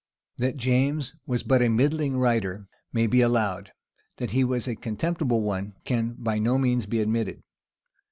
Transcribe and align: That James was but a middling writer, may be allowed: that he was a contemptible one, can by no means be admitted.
That 0.39 0.57
James 0.57 1.15
was 1.27 1.43
but 1.43 1.61
a 1.61 1.69
middling 1.69 2.17
writer, 2.17 2.65
may 2.91 3.05
be 3.05 3.21
allowed: 3.21 3.71
that 4.17 4.31
he 4.31 4.43
was 4.43 4.67
a 4.67 4.75
contemptible 4.75 5.43
one, 5.43 5.75
can 5.85 6.15
by 6.17 6.39
no 6.39 6.57
means 6.57 6.87
be 6.87 7.01
admitted. 7.01 7.43